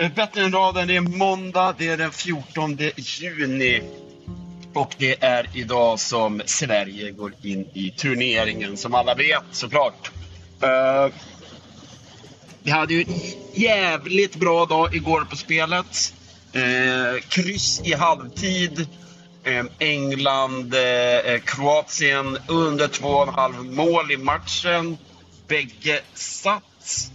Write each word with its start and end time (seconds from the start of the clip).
Eh, 0.00 0.12
bättre 0.12 0.42
än 0.42 0.52
raden, 0.52 0.88
det 0.88 0.96
är 0.96 1.00
måndag, 1.00 1.74
det 1.78 1.88
är 1.88 1.96
den 1.96 2.12
14 2.12 2.78
juni. 2.96 3.82
Och 4.74 4.94
det 4.98 5.24
är 5.24 5.46
idag 5.54 6.00
som 6.00 6.42
Sverige 6.46 7.10
går 7.10 7.32
in 7.42 7.68
i 7.74 7.90
turneringen, 7.90 8.76
som 8.76 8.94
alla 8.94 9.14
vet 9.14 9.42
såklart. 9.52 10.10
Uh, 10.62 11.08
Vi 12.62 12.70
hade 12.70 12.94
ju 12.94 13.02
en 13.02 13.14
jävligt 13.54 14.36
bra 14.36 14.66
dag 14.66 14.94
igår 14.94 15.26
på 15.30 15.36
spelet. 15.36 16.14
Uh, 16.56 17.20
kryss 17.28 17.80
i 17.84 17.94
halvtid. 17.94 18.88
England-Kroatien 19.78 22.38
under 22.48 22.88
2,5 22.88 23.74
mål 23.74 24.12
i 24.12 24.16
matchen. 24.16 24.98
Bägge 25.48 26.00
satt. 26.14 27.10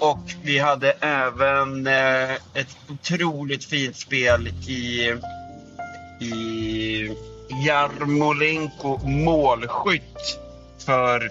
Och 0.00 0.34
vi 0.42 0.58
hade 0.58 0.92
även 0.92 1.86
eh, 1.86 2.32
ett 2.32 2.76
otroligt 2.88 3.64
fint 3.64 3.96
spel 3.96 4.48
i, 4.48 5.12
i 6.20 7.16
Jarmolenko 7.66 8.98
målskytt 9.04 10.38
för 10.86 11.30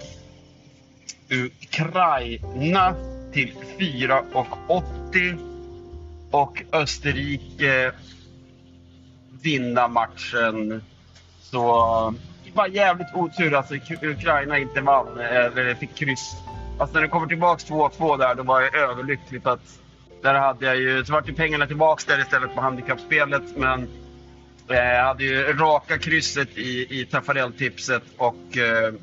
Ukraina 1.30 2.94
till 3.32 3.54
4,80 3.78 5.38
och 6.30 6.62
Österrike 6.72 7.92
vinna 9.42 9.88
matchen. 9.88 10.82
Så 11.40 12.14
det 12.44 12.50
var 12.54 12.66
jävligt 12.66 13.14
otur 13.14 13.54
att 13.54 13.72
Ukraina 14.02 14.58
inte 14.58 14.80
vann, 14.80 15.20
eh, 15.20 15.44
eller 15.44 15.74
fick 15.74 15.94
kryss. 15.94 16.36
Alltså 16.78 16.94
när 16.94 17.02
det 17.02 17.08
kommer 17.08 17.26
tillbaks 17.26 17.70
2-2 17.70 18.18
där, 18.18 18.34
då 18.34 18.42
var 18.42 18.60
jag 18.60 18.74
överlycklig 18.74 19.42
för 19.42 19.50
att 19.50 19.78
där 20.22 20.34
hade 20.34 20.66
jag 20.66 20.76
ju, 20.76 21.04
så 21.04 21.12
vart 21.12 21.28
ju 21.28 21.34
pengarna 21.34 21.66
tillbaks 21.66 22.04
där 22.04 22.20
istället 22.20 22.54
på 22.54 22.60
handikappspelet. 22.60 23.42
Men 23.56 23.88
eh, 24.70 24.76
jag 24.76 25.04
hade 25.04 25.24
ju 25.24 25.52
raka 25.52 25.98
krysset 25.98 26.58
i, 26.58 27.00
i 27.00 27.06
Taffarel-tipset 27.06 28.02
och 28.16 28.56
eh, 28.56 28.94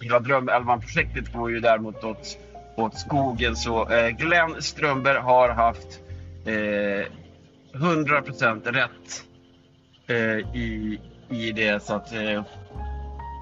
hela 0.00 0.20
Drömelvan-projektet 0.20 1.32
går 1.32 1.50
ju 1.50 1.60
däremot 1.60 2.04
åt, 2.04 2.38
åt 2.76 2.98
skogen. 2.98 3.56
Så 3.56 3.88
eh, 3.88 4.08
Glenn 4.08 4.62
Strömberg 4.62 5.18
har 5.18 5.48
haft 5.48 6.00
eh, 6.46 7.06
100% 7.72 8.72
rätt 8.72 9.24
eh, 10.06 10.56
i, 10.56 11.00
i 11.28 11.52
det. 11.52 11.82
Så 11.82 11.94
att, 11.94 12.12
eh, 12.12 12.44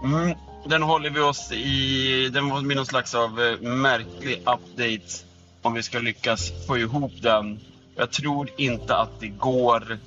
mm, 0.04 0.34
den 0.64 0.82
håller 0.82 1.10
vi 1.10 1.20
oss 1.20 1.52
i. 1.52 2.30
Den 2.32 2.48
var 2.50 2.60
någon 2.60 2.86
slags 2.86 3.14
av 3.14 3.40
eh, 3.40 3.60
märklig 3.60 4.38
update 4.38 5.24
om 5.62 5.74
vi 5.74 5.82
ska 5.82 5.98
lyckas 5.98 6.66
få 6.66 6.78
ihop 6.78 7.12
den. 7.22 7.60
Jag 7.96 8.10
tror 8.10 8.50
inte 8.56 8.96
att 8.96 9.20
det 9.20 9.28
går 9.28 9.98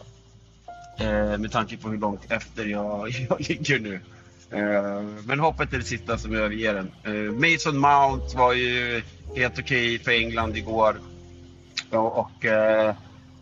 eh, 0.99 1.37
med 1.37 1.51
tanke 1.51 1.77
på 1.77 1.89
hur 1.89 1.97
långt 1.97 2.31
efter 2.31 2.65
jag, 2.65 3.09
jag 3.29 3.49
ligger 3.49 3.79
nu. 3.79 3.99
Eh, 4.51 5.01
men 5.25 5.39
hoppet 5.39 5.73
är 5.73 5.77
det 5.77 5.83
sista 5.83 6.17
som 6.17 6.35
överger 6.35 6.73
den. 6.73 6.91
Eh, 7.03 7.31
Mason 7.31 7.77
Mount 7.77 8.37
var 8.37 8.53
ju 8.53 9.01
helt 9.35 9.59
okej 9.59 9.99
för 9.99 10.11
England 10.11 10.57
igår. 10.57 10.95
Ja, 11.91 11.99
och 11.99 12.45
eh, 12.45 12.95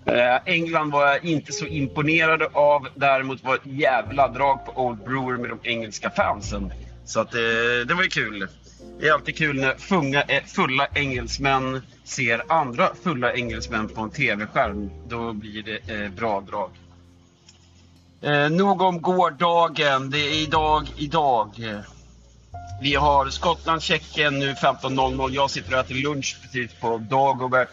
eh 0.06 0.39
England 0.45 0.92
var 0.92 1.08
jag 1.08 1.26
inte 1.26 1.52
så 1.52 1.66
imponerad 1.66 2.42
av. 2.54 2.88
Däremot 2.95 3.44
var 3.44 3.52
det 3.52 3.70
ett 3.70 3.80
jävla 3.80 4.28
drag 4.28 4.66
på 4.66 4.86
Old 4.86 5.04
Brewer 5.04 5.38
med 5.38 5.50
de 5.50 5.59
engelska 5.70 6.09
fansen. 6.09 6.73
Så 7.06 7.20
att, 7.20 7.34
eh, 7.34 7.42
det 7.88 7.94
var 7.94 8.04
ju 8.04 8.10
kul. 8.10 8.48
Det 9.00 9.08
är 9.08 9.14
alltid 9.14 9.38
kul 9.38 9.60
när 9.60 9.76
funga, 9.76 10.22
eh, 10.22 10.44
fulla 10.44 10.88
engelsmän 10.94 11.82
ser 12.04 12.44
andra 12.48 12.90
fulla 13.04 13.34
engelsmän 13.34 13.90
på 13.90 14.02
en 14.02 14.10
tv-skärm. 14.10 14.90
Då 15.08 15.34
blir 15.34 15.64
det 15.64 16.04
eh, 16.04 16.10
bra 16.10 16.42
drag. 16.42 16.70
Eh, 18.22 18.50
nog 18.50 18.82
om 18.82 19.02
gårdagen. 19.02 20.10
Det 20.10 20.20
är 20.20 20.44
idag, 20.44 20.88
idag. 20.98 21.50
Vi 22.82 22.95
har 22.95 23.30
Skottland-Tjeckien 23.30 24.40
nu 24.40 24.54
15.00. 24.54 25.32
Jag 25.32 25.50
sitter 25.50 25.73
och 25.73 25.80
äter 25.80 25.95
lunch 25.95 26.38
precis 26.42 26.80
på 26.82 26.98
Dagobert. 26.98 27.70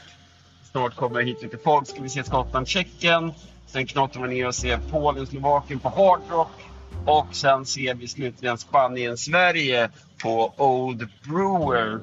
Snart 0.71 0.97
kommer 0.97 1.22
hit 1.22 1.43
lite 1.43 1.59
folk. 1.59 1.88
Ska 1.88 2.03
vi 2.03 2.09
se 2.09 2.22
Skottland-Tjeckien. 2.22 3.33
Sen 3.67 3.87
knattar 3.87 4.21
vi 4.21 4.28
ner 4.28 4.47
och 4.47 4.55
ser 4.55 4.78
Polen-Slovakien 4.91 5.81
på 5.81 5.88
Hard 5.88 6.21
Rock. 6.31 6.68
Och 7.06 7.26
sen 7.32 7.66
ser 7.66 7.94
vi 7.94 8.09
slutligen 8.09 8.59
Spanien-Sverige 8.59 9.91
på 10.22 10.53
Old 10.56 11.09
Brewer. 11.25 12.00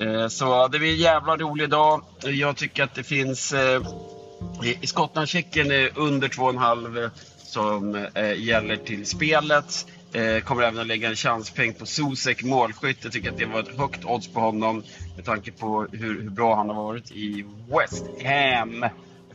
Eh, 0.00 0.28
så 0.28 0.68
det 0.68 0.78
blir 0.78 0.92
en 0.92 0.96
jävla 0.96 1.36
rolig 1.36 1.70
dag. 1.70 2.02
Jag 2.22 2.56
tycker 2.56 2.84
att 2.84 2.94
det 2.94 3.02
finns 3.02 3.52
eh, 3.52 3.82
i 4.82 4.86
Skottland-Tjeckien 4.86 5.70
är 5.70 5.90
under 5.94 6.28
2,5 6.28 7.04
eh, 7.04 7.10
som 7.38 8.06
gäller 8.36 8.76
till 8.76 9.06
spelet. 9.06 9.86
Kommer 10.44 10.62
även 10.62 10.78
att 10.80 10.86
lägga 10.86 11.08
en 11.08 11.16
chanspeng 11.16 11.74
på 11.74 11.86
Zuzek 11.86 12.42
målskytt. 12.42 12.98
Jag 13.02 13.12
tycker 13.12 13.30
att 13.30 13.38
det 13.38 13.46
var 13.46 13.60
ett 13.60 13.78
högt 13.78 14.04
odds 14.04 14.28
på 14.28 14.40
honom 14.40 14.82
med 15.16 15.24
tanke 15.24 15.52
på 15.52 15.86
hur, 15.92 16.22
hur 16.22 16.30
bra 16.30 16.56
han 16.56 16.68
har 16.68 16.76
varit 16.76 17.10
i 17.10 17.44
West 17.68 18.04
Ham. 18.24 18.84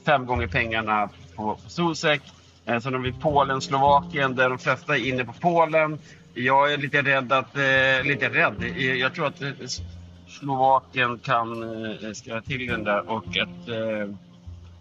Fem 0.05 0.25
gånger 0.25 0.47
pengarna 0.47 1.09
på, 1.35 1.57
Sosek. 1.67 2.21
Zuzek. 2.21 2.40
Eh, 2.71 2.79
sen 2.79 2.93
har 2.93 3.01
vi 3.01 3.13
Polen, 3.13 3.61
Slovakien 3.61 4.35
där 4.35 4.49
de 4.49 4.57
flesta 4.57 4.97
är 4.97 5.07
inne 5.07 5.25
på 5.25 5.33
Polen. 5.33 5.99
Jag 6.33 6.73
är 6.73 6.77
lite 6.77 7.01
rädd 7.01 7.31
att, 7.31 7.57
eh, 7.57 8.03
lite 8.03 8.29
rädd. 8.29 8.63
Eh, 8.63 8.93
jag 8.93 9.13
tror 9.13 9.27
att 9.27 9.41
eh, 9.41 9.49
Slovakien 10.27 11.19
kan 11.19 11.63
eh, 11.63 12.11
skriva 12.13 12.41
till 12.41 12.67
den 12.67 12.83
där 12.83 13.09
och 13.09 13.37
ett 13.37 13.67
eh, 13.69 14.15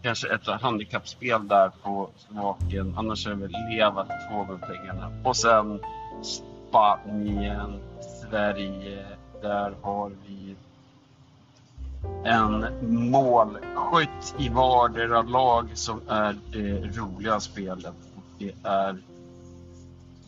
kanske 0.03 0.35
ett 0.35 0.47
handikappspel 0.47 1.49
där 1.49 1.71
på 1.83 2.11
Slovakien. 2.29 2.95
Annars 2.97 3.27
är 3.27 3.31
det 3.31 3.37
väl 3.37 3.53
leva 3.71 4.05
två 4.05 4.45
med 4.45 4.61
pengarna. 4.61 5.13
Och 5.25 5.37
sen 5.37 5.81
Spanien, 6.23 7.81
Sverige. 8.01 9.05
Där 9.43 9.75
har 9.83 10.13
vi 10.27 10.57
en 12.25 12.67
målskytt 13.11 14.35
i 14.39 14.49
vardera 14.49 15.23
lag 15.23 15.69
som 15.75 16.01
är 16.09 16.37
det 16.53 16.99
roliga 16.99 17.41
spelet. 17.41 17.95
Det 18.39 18.53
är 18.63 18.99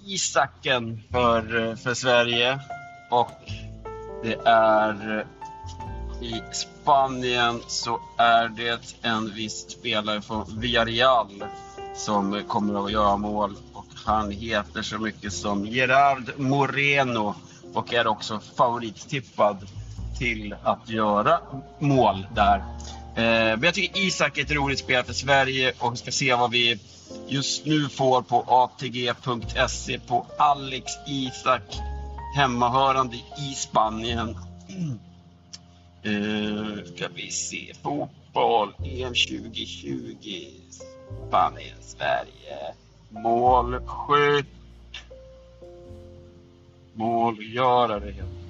Isaken 0.06 1.02
för, 1.10 1.68
eh, 1.68 1.76
för 1.76 1.94
Sverige. 1.94 2.60
Och 3.10 3.52
det 4.22 4.34
är 4.44 5.18
eh, 5.18 5.26
i 6.22 6.42
Spanien 6.52 7.60
så 7.66 8.00
är 8.18 8.48
det 8.48 8.94
en 9.02 9.34
viss 9.34 9.70
spelare 9.70 10.22
från 10.22 10.60
Villarreal 10.60 11.44
som 11.94 12.42
kommer 12.48 12.84
att 12.84 12.92
göra 12.92 13.16
mål. 13.16 13.56
Och 13.72 13.86
han 14.04 14.30
heter 14.30 14.82
så 14.82 14.98
mycket 14.98 15.32
som 15.32 15.66
Gerard 15.66 16.32
Moreno 16.36 17.34
och 17.74 17.94
är 17.94 18.06
också 18.06 18.40
favorittippad 18.56 19.66
till 20.22 20.54
att 20.62 20.88
göra 20.88 21.40
mål 21.78 22.26
där. 22.34 22.56
Eh, 22.56 23.56
men 23.56 23.62
jag 23.62 23.74
tycker 23.74 24.06
Isak 24.06 24.38
är 24.38 24.42
ett 24.42 24.50
roligt 24.50 24.78
spel 24.78 25.04
för 25.04 25.12
Sverige 25.12 25.72
och 25.78 25.92
vi 25.92 25.96
ska 25.96 26.10
se 26.10 26.34
vad 26.34 26.50
vi 26.50 26.78
just 27.28 27.66
nu 27.66 27.88
får 27.88 28.22
på 28.22 28.44
atg.se 28.48 29.98
på 29.98 30.26
Alex 30.38 30.92
Isak 31.06 31.62
hemmahörande 32.36 33.16
i 33.16 33.54
Spanien. 33.54 34.36
Uh, 36.06 36.84
ska 36.94 37.08
vi 37.14 37.30
se. 37.30 37.72
Fotboll, 37.82 38.74
EM 38.78 39.14
2020, 39.14 40.06
Spanien, 41.28 41.76
Sverige. 41.80 42.74
Målskytt. 43.10 44.46
Målgörare 46.94 48.10
heter 48.10 48.41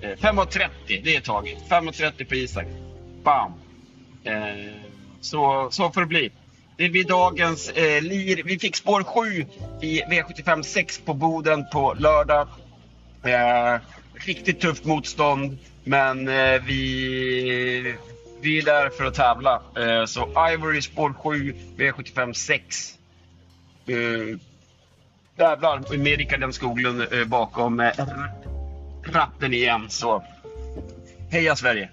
Eh, 0.00 0.08
5.30, 0.08 0.68
det 1.04 1.16
är 1.16 1.20
taget. 1.20 1.58
5.30 1.68 2.24
på 2.24 2.34
Isak. 2.34 2.66
Bam! 3.22 3.52
Eh, 4.24 4.72
så, 5.20 5.68
så 5.70 5.90
får 5.90 6.00
det 6.00 6.06
bli. 6.06 6.30
Det 6.76 6.88
blir 6.88 7.04
dagens 7.04 7.70
eh, 7.70 8.02
lir. 8.02 8.42
Vi 8.44 8.58
fick 8.58 8.76
spår 8.76 9.02
7 9.02 9.46
i 9.80 10.02
V75 10.02 10.62
6 10.62 10.98
på 10.98 11.14
Boden 11.14 11.64
på 11.72 11.94
lördag. 11.98 12.48
Eh, 13.24 13.80
riktigt 14.14 14.60
tufft 14.60 14.84
motstånd, 14.84 15.58
men 15.84 16.28
eh, 16.28 16.62
vi, 16.66 17.94
vi 18.40 18.58
är 18.58 18.62
där 18.62 18.90
för 18.90 19.04
att 19.04 19.14
tävla. 19.14 19.62
Eh, 19.78 20.04
så 20.04 20.28
Ivory 20.52 20.82
spår 20.82 21.14
7, 21.22 21.54
V75 21.76 22.32
6. 22.32 22.98
Eh, 23.86 23.96
jävlar, 25.38 25.96
med 25.96 26.18
Rickard 26.18 26.54
Skoglund 26.54 27.12
eh, 27.12 27.24
bakom 27.24 27.80
eh, 27.80 27.92
ratten 29.12 29.54
igen. 29.54 29.90
Så 29.90 30.22
heja 31.30 31.56
Sverige! 31.56 31.90